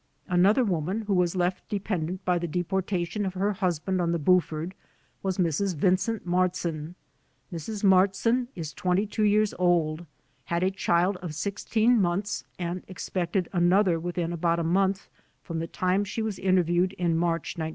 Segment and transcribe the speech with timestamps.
[0.27, 4.17] Another woman who was left dependent by the depor tation of her husband on the
[4.17, 4.73] "Buford"
[5.21, 5.75] was Mrs.
[5.75, 6.95] Vincent Martzin.
[7.53, 7.83] Mrs.
[7.83, 10.07] Martzin is 22 years old,
[10.45, 15.07] had a child of sixteen months and expected another within about a month
[15.43, 17.69] from the time she was interviewed in March, 1920.